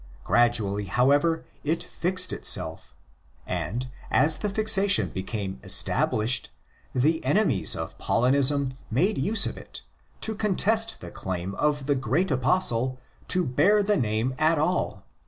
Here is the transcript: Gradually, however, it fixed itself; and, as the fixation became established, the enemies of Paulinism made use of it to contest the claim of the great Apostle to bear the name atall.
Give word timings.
Gradually, 0.23 0.85
however, 0.85 1.45
it 1.63 1.83
fixed 1.83 2.33
itself; 2.33 2.95
and, 3.45 3.87
as 4.09 4.39
the 4.39 4.49
fixation 4.49 5.09
became 5.09 5.59
established, 5.63 6.49
the 6.95 7.23
enemies 7.23 7.75
of 7.75 7.95
Paulinism 7.99 8.75
made 8.89 9.19
use 9.19 9.45
of 9.45 9.57
it 9.59 9.83
to 10.21 10.33
contest 10.33 11.01
the 11.01 11.11
claim 11.11 11.53
of 11.53 11.85
the 11.85 11.93
great 11.93 12.31
Apostle 12.31 12.97
to 13.27 13.45
bear 13.45 13.83
the 13.83 13.95
name 13.95 14.33
atall. 14.39 15.03